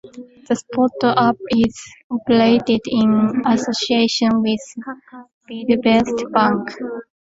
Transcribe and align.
The 0.47 0.55
Spot 0.55 0.95
app 1.03 1.35
is 1.51 1.75
operated 2.09 2.81
in 2.87 3.43
association 3.45 4.41
with 4.41 4.75
Bidvest 5.47 6.31
Bank. 6.33 6.69